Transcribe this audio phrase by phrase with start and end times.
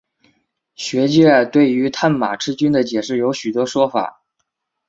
[0.73, 4.23] 学界对于探马赤军的解释有许多说法。